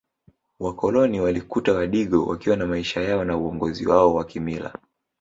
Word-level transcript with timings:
Wakoloni 0.59 1.19
walikuta 1.21 1.73
Wadigo 1.73 2.25
wakiwa 2.25 2.55
na 2.55 2.65
maisha 2.67 3.01
yao 3.01 3.23
na 3.25 3.37
uongozi 3.37 3.87
wao 3.87 4.13
wa 4.15 4.25
kimila 4.25 4.73